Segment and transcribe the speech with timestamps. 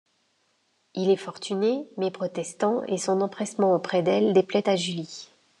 [0.95, 5.29] Il est fortuné, mais protestant, et son empressement auprès d'elle déplaît à Julie.